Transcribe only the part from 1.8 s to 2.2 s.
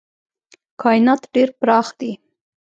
دي.